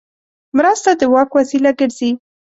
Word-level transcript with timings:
مرسته 0.57 0.89
د 0.99 1.01
واک 1.13 1.29
وسیله 1.39 1.71
ګرځي. 1.79 2.11